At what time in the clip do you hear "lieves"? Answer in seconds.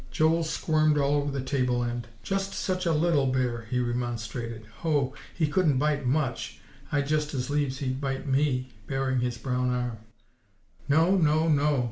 7.51-7.77